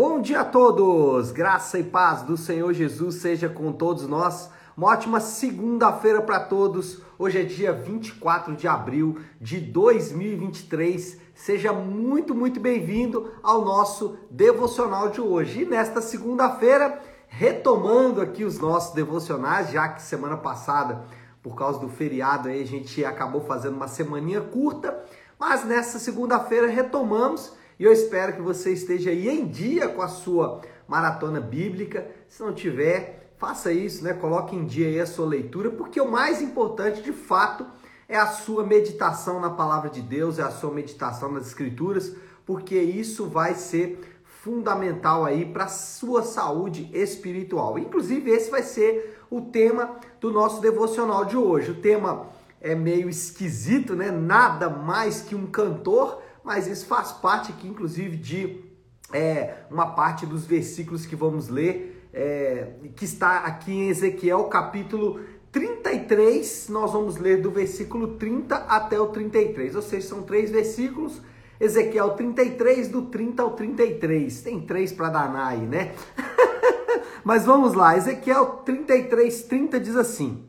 [0.00, 1.32] Bom dia a todos!
[1.32, 4.48] Graça e paz do Senhor Jesus seja com todos nós.
[4.76, 7.02] Uma ótima segunda-feira para todos.
[7.18, 11.18] Hoje é dia 24 de abril de 2023.
[11.34, 15.62] Seja muito, muito bem-vindo ao nosso devocional de hoje.
[15.62, 21.02] E nesta segunda-feira, retomando aqui os nossos devocionais, já que semana passada,
[21.42, 24.96] por causa do feriado aí, a gente acabou fazendo uma semaninha curta,
[25.36, 30.08] mas nesta segunda-feira retomamos e eu espero que você esteja aí em dia com a
[30.08, 32.10] sua maratona bíblica.
[32.28, 34.12] Se não tiver, faça isso, né?
[34.14, 37.64] Coloque em dia aí a sua leitura, porque o mais importante, de fato,
[38.08, 42.76] é a sua meditação na palavra de Deus, é a sua meditação nas escrituras, porque
[42.76, 47.78] isso vai ser fundamental aí para a sua saúde espiritual.
[47.78, 51.72] Inclusive, esse vai ser o tema do nosso devocional de hoje.
[51.72, 52.26] O tema
[52.60, 54.10] é meio esquisito, né?
[54.10, 58.64] Nada mais que um cantor mas isso faz parte aqui, inclusive, de
[59.12, 65.20] é, uma parte dos versículos que vamos ler, é, que está aqui em Ezequiel, capítulo
[65.52, 66.70] 33.
[66.70, 71.20] Nós vamos ler do versículo 30 até o 33, ou seja, são três versículos.
[71.60, 74.40] Ezequiel 33, do 30 ao 33.
[74.40, 75.92] Tem três para danar aí, né?
[77.22, 80.47] Mas vamos lá, Ezequiel 33, 30 diz assim.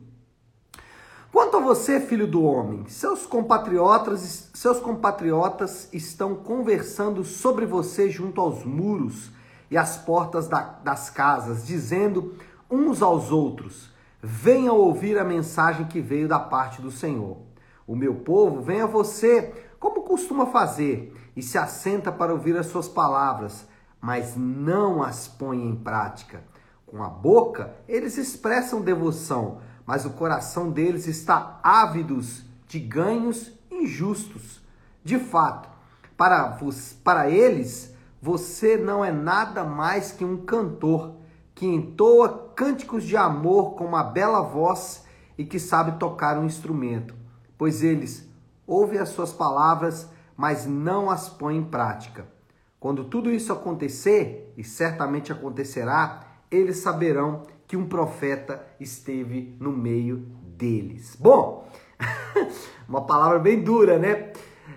[1.32, 8.40] Quanto a você, filho do homem, seus compatriotas, seus compatriotas estão conversando sobre você junto
[8.40, 9.30] aos muros
[9.70, 12.34] e às portas da, das casas, dizendo
[12.68, 17.36] uns aos outros: Venham ouvir a mensagem que veio da parte do Senhor.
[17.86, 22.66] O meu povo vem a você, como costuma fazer, e se assenta para ouvir as
[22.66, 23.68] suas palavras,
[24.00, 26.42] mas não as põe em prática.
[26.86, 29.58] Com a boca, eles expressam devoção
[29.90, 34.60] mas o coração deles está ávidos de ganhos injustos.
[35.02, 35.68] De fato,
[36.16, 41.16] para, vos, para eles, você não é nada mais que um cantor
[41.56, 45.04] que entoa cânticos de amor com uma bela voz
[45.36, 47.16] e que sabe tocar um instrumento,
[47.58, 48.30] pois eles
[48.68, 52.28] ouvem as suas palavras, mas não as põem em prática.
[52.78, 60.26] Quando tudo isso acontecer, e certamente acontecerá, eles saberão que um profeta esteve no meio
[60.56, 61.14] deles.
[61.16, 61.70] Bom,
[62.88, 64.32] uma palavra bem dura, né?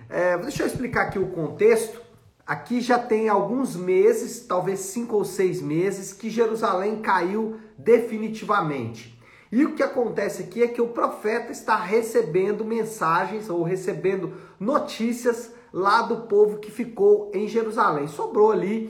[0.08, 2.00] É, deixa eu explicar aqui o contexto.
[2.46, 9.20] Aqui já tem alguns meses, talvez cinco ou seis meses, que Jerusalém caiu definitivamente.
[9.50, 15.50] E o que acontece aqui é que o profeta está recebendo mensagens ou recebendo notícias
[15.72, 18.06] lá do povo que ficou em Jerusalém.
[18.06, 18.88] Sobrou ali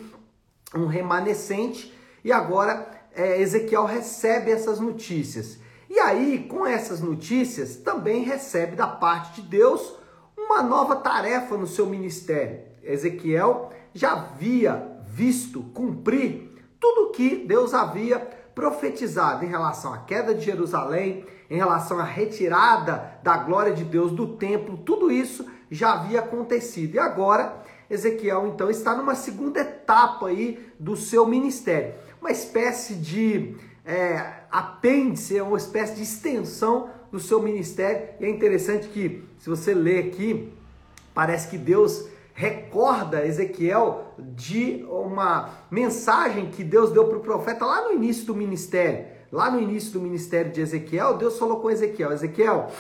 [0.75, 1.91] um remanescente
[2.23, 5.59] e agora é, Ezequiel recebe essas notícias.
[5.89, 9.95] E aí, com essas notícias, também recebe da parte de Deus
[10.37, 12.61] uma nova tarefa no seu ministério.
[12.83, 18.19] Ezequiel já havia visto cumprir tudo o que Deus havia
[18.55, 24.13] profetizado em relação à queda de Jerusalém, em relação à retirada da glória de Deus
[24.13, 26.95] do templo, tudo isso já havia acontecido.
[26.95, 33.55] E agora, Ezequiel então está numa segunda etapa aí do seu ministério uma espécie de
[33.85, 38.09] é, apêndice, uma espécie de extensão do seu ministério.
[38.19, 40.51] E é interessante que, se você ler aqui,
[41.13, 47.83] parece que Deus recorda Ezequiel de uma mensagem que Deus deu para o profeta lá
[47.83, 49.05] no início do ministério.
[49.31, 52.71] Lá no início do ministério de Ezequiel, Deus falou com Ezequiel: Ezequiel,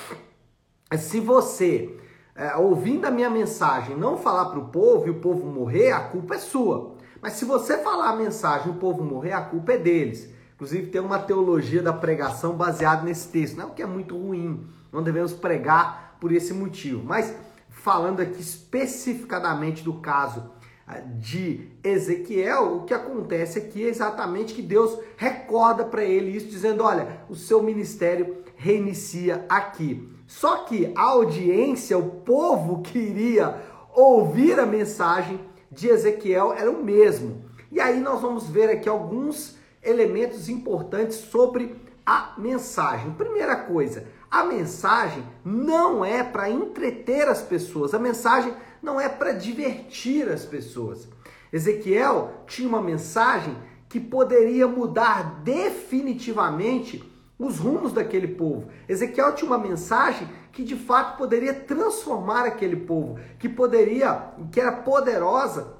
[0.96, 1.94] se você,
[2.34, 6.00] é, ouvindo a minha mensagem, não falar para o povo e o povo morrer, a
[6.00, 6.93] culpa é sua.
[7.24, 10.28] Mas se você falar a mensagem o povo morrer, a culpa é deles.
[10.56, 14.14] Inclusive tem uma teologia da pregação baseada nesse texto, não é o que é muito
[14.14, 14.68] ruim.
[14.92, 17.02] Não devemos pregar por esse motivo.
[17.02, 17.34] Mas
[17.70, 20.50] falando aqui especificadamente do caso
[20.86, 26.48] ah, de Ezequiel, o que acontece aqui é exatamente que Deus recorda para ele isso,
[26.48, 30.12] dizendo: olha, o seu ministério reinicia aqui.
[30.26, 33.62] Só que a audiência, o povo queria
[33.94, 35.40] ouvir a mensagem
[35.74, 37.44] de Ezequiel era o mesmo.
[37.70, 41.74] E aí nós vamos ver aqui alguns elementos importantes sobre
[42.06, 43.12] a mensagem.
[43.12, 49.32] Primeira coisa, a mensagem não é para entreter as pessoas, a mensagem não é para
[49.32, 51.08] divertir as pessoas.
[51.52, 53.56] Ezequiel tinha uma mensagem
[53.88, 57.02] que poderia mudar definitivamente
[57.38, 58.68] os rumos daquele povo.
[58.88, 64.72] Ezequiel tinha uma mensagem que de fato poderia transformar aquele povo, que poderia, que era
[64.72, 65.74] poderosa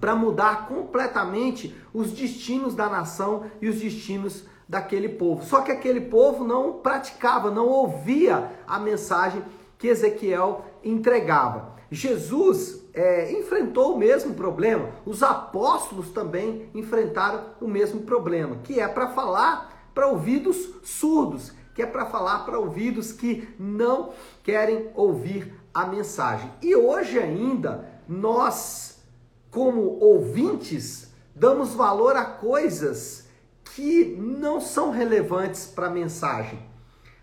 [0.00, 5.44] para mudar completamente os destinos da nação e os destinos daquele povo.
[5.44, 9.42] Só que aquele povo não praticava, não ouvia a mensagem
[9.76, 11.74] que Ezequiel entregava.
[11.90, 18.88] Jesus é, enfrentou o mesmo problema, os apóstolos também enfrentaram o mesmo problema, que é
[18.88, 24.12] para falar para ouvidos surdos, que é para falar para ouvidos que não
[24.42, 26.50] querem ouvir a mensagem.
[26.62, 29.02] E hoje ainda, nós,
[29.50, 33.28] como ouvintes, damos valor a coisas
[33.74, 36.60] que não são relevantes para a mensagem.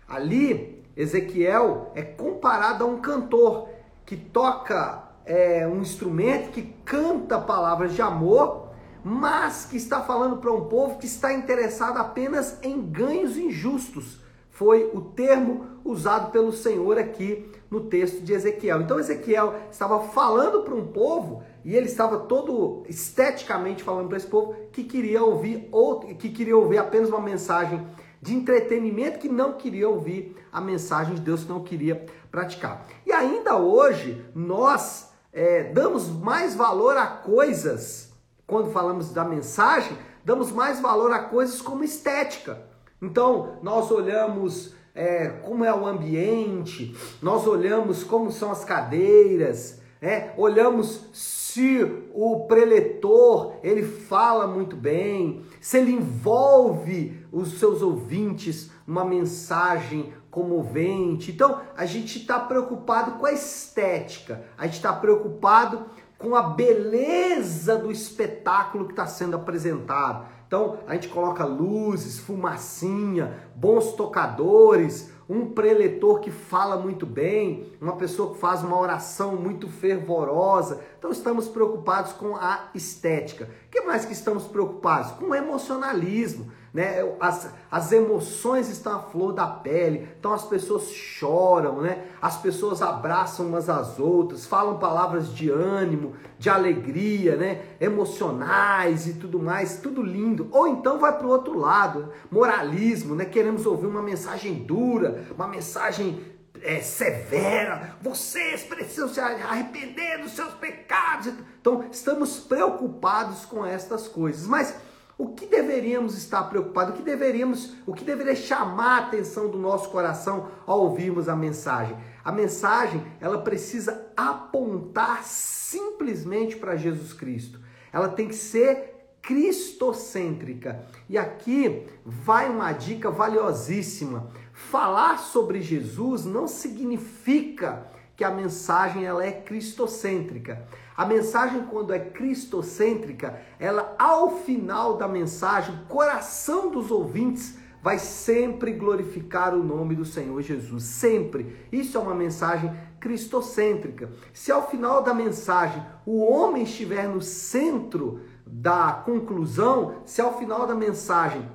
[0.06, 3.70] Ali, Ezequiel é comparado a um cantor
[4.04, 8.68] que toca é, um instrumento, que canta palavras de amor,
[9.02, 14.21] mas que está falando para um povo que está interessado apenas em ganhos injustos.
[14.62, 18.82] Foi o termo usado pelo Senhor aqui no texto de Ezequiel.
[18.82, 24.26] Então Ezequiel estava falando para um povo e ele estava todo esteticamente falando para esse
[24.28, 27.84] povo que queria ouvir ou que queria ouvir apenas uma mensagem
[28.20, 32.86] de entretenimento que não queria ouvir a mensagem de Deus que não queria praticar.
[33.04, 38.12] E ainda hoje nós é, damos mais valor a coisas
[38.46, 42.70] quando falamos da mensagem, damos mais valor a coisas como estética.
[43.02, 50.32] Então nós olhamos é, como é o ambiente, nós olhamos como são as cadeiras, é,
[50.36, 51.84] olhamos se
[52.14, 61.30] o preletor ele fala muito bem, se ele envolve os seus ouvintes numa mensagem comovente.
[61.30, 65.86] Então a gente está preocupado com a estética, a gente está preocupado
[66.18, 70.26] com a beleza do espetáculo que está sendo apresentado.
[70.52, 77.96] Então a gente coloca luzes, fumacinha, bons tocadores, um preletor que fala muito bem, uma
[77.96, 80.82] pessoa que faz uma oração muito fervorosa.
[81.02, 83.50] Então estamos preocupados com a estética.
[83.66, 85.10] O que mais que estamos preocupados?
[85.10, 87.06] Com o emocionalismo né?
[87.20, 92.06] As, as emoções estão à flor da pele, então as pessoas choram, né?
[92.20, 97.62] As pessoas abraçam umas às outras, falam palavras de ânimo, de alegria, né?
[97.78, 100.48] Emocionais e tudo mais, tudo lindo.
[100.50, 103.26] Ou então vai para o outro lado, moralismo, né?
[103.26, 106.20] Queremos ouvir uma mensagem dura, uma mensagem
[106.62, 111.32] é, severa, vocês precisam se arrepender dos seus pecados.
[111.60, 114.46] Então, estamos preocupados com estas coisas.
[114.46, 114.74] Mas
[115.18, 116.94] o que deveríamos estar preocupados?
[116.94, 121.36] O que deveríamos, o que deveria chamar a atenção do nosso coração ao ouvirmos a
[121.36, 121.96] mensagem?
[122.24, 127.60] A mensagem, ela precisa apontar simplesmente para Jesus Cristo.
[127.92, 128.92] Ela tem que ser
[129.22, 130.84] cristocêntrica.
[131.08, 134.28] E aqui vai uma dica valiosíssima.
[134.70, 137.86] Falar sobre Jesus não significa
[138.16, 140.66] que a mensagem ela é cristocêntrica.
[140.96, 147.98] A mensagem quando é cristocêntrica, ela ao final da mensagem, o coração dos ouvintes vai
[147.98, 151.56] sempre glorificar o nome do Senhor Jesus, sempre.
[151.70, 154.10] Isso é uma mensagem cristocêntrica.
[154.32, 160.66] Se ao final da mensagem o homem estiver no centro da conclusão, se ao final
[160.66, 161.46] da mensagem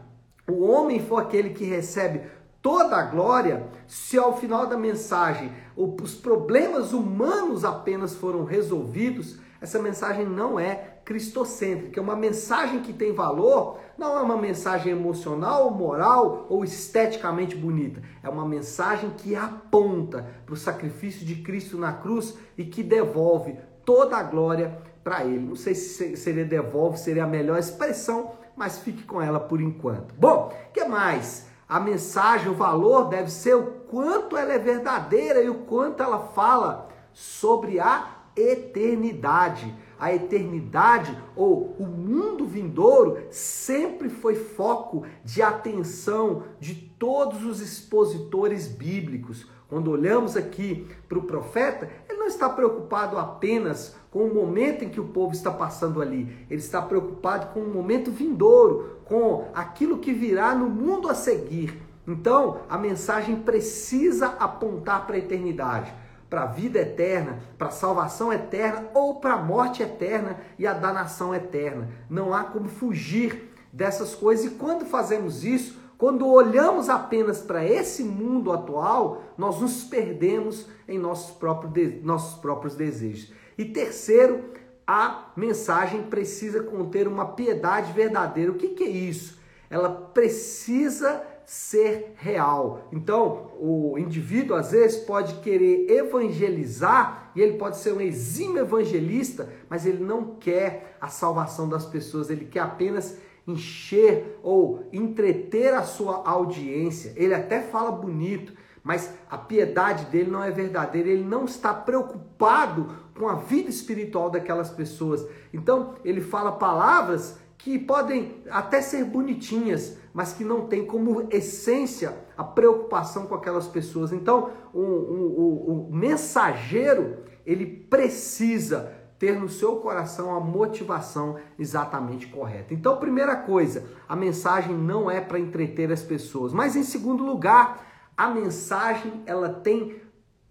[0.49, 2.21] o homem for aquele que recebe
[2.67, 9.81] toda a glória, se ao final da mensagem os problemas humanos apenas foram resolvidos, essa
[9.81, 11.97] mensagem não é cristocêntrica.
[11.97, 18.01] É uma mensagem que tem valor, não é uma mensagem emocional, moral ou esteticamente bonita.
[18.21, 23.55] É uma mensagem que aponta para o sacrifício de Cristo na cruz e que devolve
[23.85, 25.39] toda a glória para Ele.
[25.39, 30.13] Não sei se seria devolve, seria a melhor expressão, mas fique com ela por enquanto.
[30.15, 31.47] Bom, que mais?
[31.67, 36.19] A mensagem, o valor deve ser o quanto ela é verdadeira e o quanto ela
[36.19, 39.73] fala sobre a eternidade.
[39.99, 48.67] A eternidade ou o mundo vindouro sempre foi foco de atenção de todos os expositores
[48.67, 49.49] bíblicos.
[49.67, 51.89] Quando olhamos aqui para o profeta,
[52.27, 56.59] não está preocupado apenas com o momento em que o povo está passando ali, ele
[56.59, 61.81] está preocupado com o momento vindouro, com aquilo que virá no mundo a seguir.
[62.05, 65.93] Então, a mensagem precisa apontar para a eternidade,
[66.29, 70.73] para a vida eterna, para a salvação eterna ou para a morte eterna e a
[70.73, 71.87] danação eterna.
[72.09, 78.03] Não há como fugir dessas coisas e quando fazemos isso, quando olhamos apenas para esse
[78.03, 83.33] mundo atual, nós nos perdemos em nossos próprios, nossos próprios desejos.
[83.57, 84.51] E terceiro,
[84.85, 88.51] a mensagem precisa conter uma piedade verdadeira.
[88.51, 89.39] O que, que é isso?
[89.69, 92.87] Ela precisa ser real.
[92.91, 99.49] Então, o indivíduo às vezes pode querer evangelizar e ele pode ser um exímio evangelista,
[99.69, 105.83] mas ele não quer a salvação das pessoas, ele quer apenas encher ou entreter a
[105.83, 107.13] sua audiência.
[107.15, 112.87] Ele até fala bonito, mas a piedade dele não é verdadeira, ele não está preocupado
[113.17, 115.25] com a vida espiritual daquelas pessoas.
[115.53, 122.13] Então, ele fala palavras que podem até ser bonitinhas, mas que não tem como essência
[122.37, 124.13] a preocupação com aquelas pessoas.
[124.13, 132.27] Então, o, o, o, o mensageiro, ele precisa ter no seu coração a motivação exatamente
[132.27, 132.73] correta.
[132.73, 137.85] Então, primeira coisa, a mensagem não é para entreter as pessoas, mas em segundo lugar,
[138.15, 140.01] a mensagem ela tem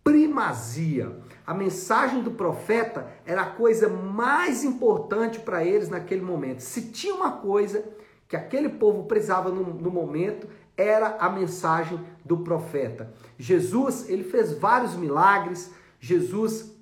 [0.02, 1.18] primazia.
[1.44, 6.61] A mensagem do profeta era a coisa mais importante para eles naquele momento.
[6.61, 7.85] Se tinha uma coisa
[8.28, 13.12] que aquele povo precisava no, no, momento, era a mensagem do profeta.
[13.37, 16.75] Jesus, ele fez vários milagres, Jesus,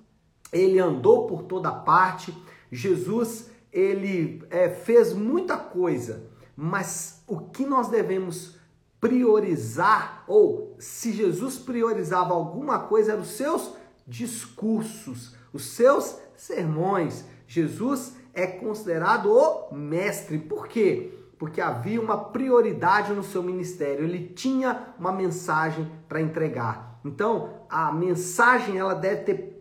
[0.54, 2.32] ele andou por toda parte,
[2.70, 8.56] Jesus, ele é, fez muita coisa, mas o que nós devemos
[9.00, 13.75] priorizar, ou se Jesus priorizava alguma coisa, eram os seus
[14.06, 17.25] discursos, os seus sermões.
[17.46, 20.38] Jesus é considerado o mestre.
[20.38, 21.12] Por quê?
[21.37, 24.04] Porque havia uma prioridade no seu ministério.
[24.04, 27.00] Ele tinha uma mensagem para entregar.
[27.04, 29.53] Então, a mensagem ela deve ter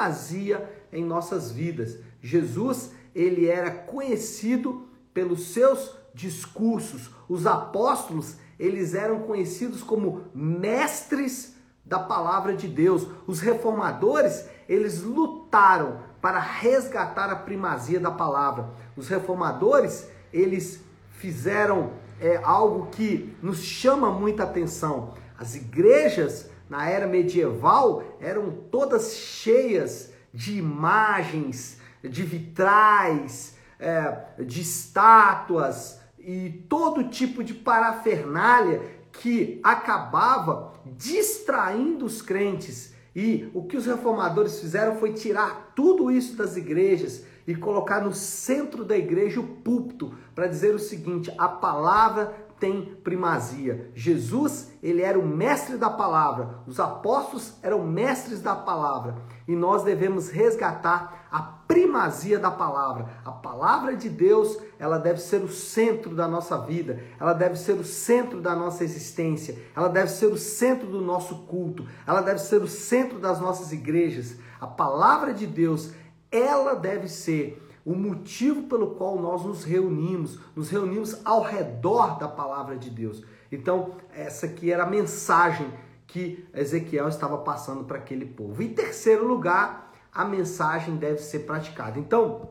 [0.00, 1.98] primazia em nossas vidas.
[2.22, 7.10] Jesus, ele era conhecido pelos seus discursos.
[7.28, 11.54] Os apóstolos, eles eram conhecidos como mestres
[11.84, 13.06] da palavra de Deus.
[13.26, 18.70] Os reformadores, eles lutaram para resgatar a primazia da palavra.
[18.96, 20.80] Os reformadores, eles
[21.10, 25.14] fizeram é, algo que nos chama muita atenção.
[25.38, 36.00] As igrejas na era medieval eram todas cheias de imagens, de vitrais, é, de estátuas
[36.16, 38.80] e todo tipo de parafernália
[39.12, 42.94] que acabava distraindo os crentes.
[43.16, 48.14] E o que os reformadores fizeram foi tirar tudo isso das igrejas e colocar no
[48.14, 53.90] centro da igreja o púlpito para dizer o seguinte: a palavra tem primazia.
[53.94, 59.16] Jesus, ele era o mestre da palavra, os apóstolos eram mestres da palavra,
[59.48, 63.08] e nós devemos resgatar a primazia da palavra.
[63.24, 67.72] A palavra de Deus, ela deve ser o centro da nossa vida, ela deve ser
[67.72, 72.40] o centro da nossa existência, ela deve ser o centro do nosso culto, ela deve
[72.40, 74.36] ser o centro das nossas igrejas.
[74.60, 75.92] A palavra de Deus,
[76.30, 82.28] ela deve ser o motivo pelo qual nós nos reunimos, nos reunimos ao redor da
[82.28, 83.22] palavra de Deus.
[83.50, 85.66] Então, essa aqui era a mensagem
[86.06, 88.62] que Ezequiel estava passando para aquele povo.
[88.62, 91.98] Em terceiro lugar, a mensagem deve ser praticada.
[91.98, 92.50] Então,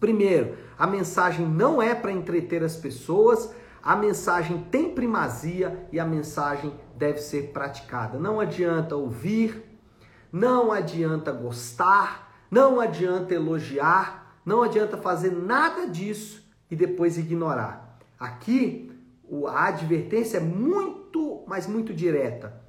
[0.00, 3.50] primeiro, a mensagem não é para entreter as pessoas,
[3.82, 8.18] a mensagem tem primazia e a mensagem deve ser praticada.
[8.18, 9.64] Não adianta ouvir,
[10.32, 17.98] não adianta gostar, não adianta elogiar, não adianta fazer nada disso e depois ignorar.
[18.18, 18.92] Aqui,
[19.48, 22.62] a advertência é muito, mas muito direta.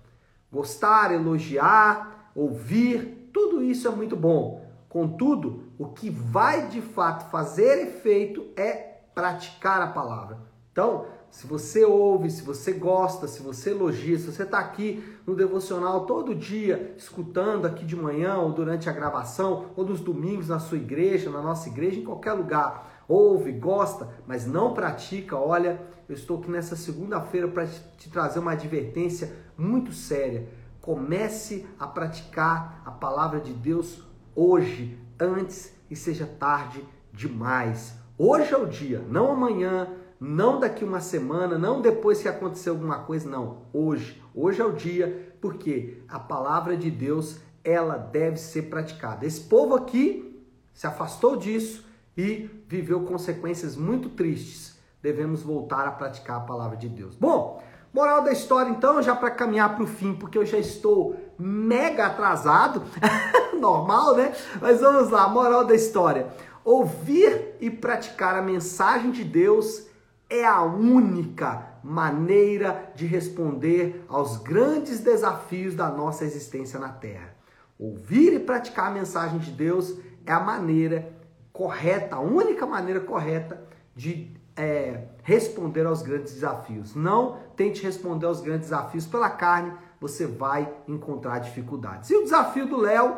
[0.52, 4.66] Gostar, elogiar, ouvir, tudo isso é muito bom.
[4.90, 8.74] Contudo, o que vai de fato fazer efeito é
[9.14, 10.40] praticar a palavra.
[10.72, 15.36] Então, se você ouve, se você gosta, se você elogia, se você está aqui no
[15.36, 20.60] devocional todo dia, escutando aqui de manhã ou durante a gravação, ou nos domingos na
[20.60, 26.16] sua igreja, na nossa igreja, em qualquer lugar, ouve, gosta, mas não pratica, olha, eu
[26.16, 30.48] estou aqui nessa segunda-feira para te trazer uma advertência muito séria.
[30.82, 34.02] Comece a praticar a palavra de Deus
[34.34, 37.94] hoje, antes e seja tarde demais.
[38.18, 39.88] Hoje é o dia, não amanhã
[40.20, 43.60] não daqui uma semana, não depois que acontecer alguma coisa, não.
[43.72, 49.26] Hoje, hoje é o dia, porque a palavra de Deus, ela deve ser praticada.
[49.26, 50.44] Esse povo aqui
[50.74, 51.86] se afastou disso
[52.18, 54.78] e viveu consequências muito tristes.
[55.02, 57.16] Devemos voltar a praticar a palavra de Deus.
[57.16, 57.62] Bom,
[57.94, 62.08] moral da história então, já para caminhar para o fim, porque eu já estou mega
[62.08, 62.84] atrasado,
[63.60, 64.34] normal, né?
[64.60, 66.28] Mas vamos lá, moral da história.
[66.66, 69.88] Ouvir e praticar a mensagem de Deus
[70.30, 77.36] é a única maneira de responder aos grandes desafios da nossa existência na Terra.
[77.80, 81.14] Ouvir e praticar a mensagem de Deus é a maneira
[81.54, 83.64] correta, a única maneira correta
[83.96, 86.96] de é, responder aos grandes desafios.
[86.96, 92.10] Não tente responder aos grandes desafios pela carne, você vai encontrar dificuldades.
[92.10, 93.18] E o desafio do Léo,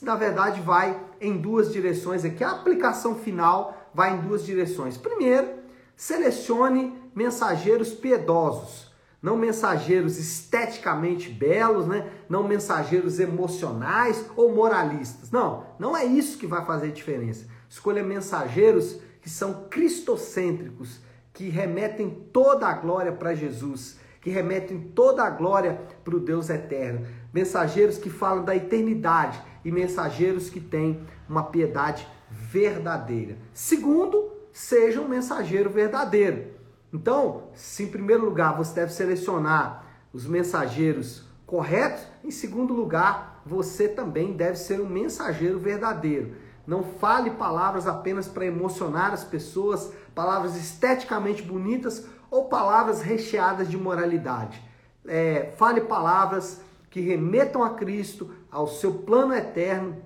[0.00, 2.42] na verdade, vai em duas direções aqui.
[2.42, 4.96] A aplicação final vai em duas direções.
[4.96, 5.57] Primeiro,
[5.98, 8.86] selecione mensageiros piedosos.
[9.20, 12.08] não mensageiros esteticamente belos, né?
[12.28, 15.32] não mensageiros emocionais ou moralistas.
[15.32, 17.48] Não, não é isso que vai fazer diferença.
[17.68, 21.00] Escolha mensageiros que são cristocêntricos,
[21.34, 26.48] que remetem toda a glória para Jesus, que remetem toda a glória para o Deus
[26.48, 27.04] eterno.
[27.34, 33.36] Mensageiros que falam da eternidade e mensageiros que têm uma piedade verdadeira.
[33.52, 36.48] Segundo, seja um mensageiro verdadeiro.
[36.92, 43.86] Então, se em primeiro lugar você deve selecionar os mensageiros corretos, em segundo lugar, você
[43.86, 46.34] também deve ser um mensageiro verdadeiro.
[46.66, 53.76] Não fale palavras apenas para emocionar as pessoas, palavras esteticamente bonitas ou palavras recheadas de
[53.76, 54.60] moralidade.
[55.06, 56.60] É, fale palavras
[56.90, 60.02] que remetam a Cristo, ao seu plano eterno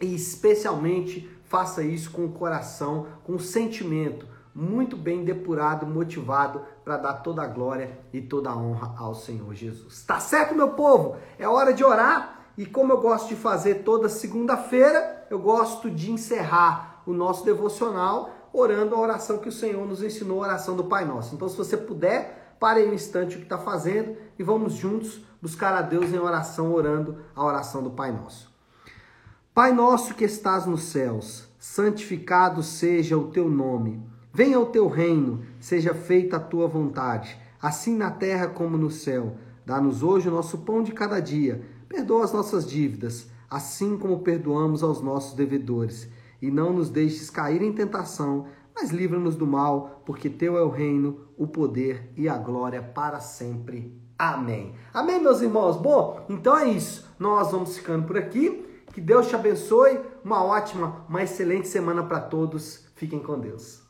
[0.00, 6.96] e especialmente faça isso com o coração, com o sentimento muito bem depurado, motivado para
[6.96, 10.02] dar toda a glória e toda a honra ao Senhor Jesus.
[10.04, 11.16] Tá certo, meu povo?
[11.38, 16.10] É hora de orar e como eu gosto de fazer toda segunda-feira, eu gosto de
[16.10, 20.84] encerrar o nosso devocional orando a oração que o Senhor nos ensinou, a oração do
[20.84, 21.34] Pai Nosso.
[21.36, 25.20] Então, se você puder, pare aí um instante o que está fazendo e vamos juntos
[25.40, 28.47] buscar a Deus em oração, orando a oração do Pai Nosso.
[29.58, 34.00] Pai nosso que estás nos céus, santificado seja o teu nome.
[34.32, 39.34] Venha o teu reino, seja feita a tua vontade, assim na terra como no céu.
[39.66, 41.60] Dá-nos hoje o nosso pão de cada dia.
[41.88, 46.08] Perdoa as nossas dívidas, assim como perdoamos aos nossos devedores.
[46.40, 50.70] E não nos deixes cair em tentação, mas livra-nos do mal, porque teu é o
[50.70, 53.92] reino, o poder e a glória para sempre.
[54.16, 54.76] Amém.
[54.94, 55.76] Amém, meus irmãos?
[55.76, 57.12] Bom, então é isso.
[57.18, 58.67] Nós vamos ficando por aqui.
[58.98, 60.00] Que Deus te abençoe.
[60.24, 62.84] Uma ótima, uma excelente semana para todos.
[62.96, 63.87] Fiquem com Deus.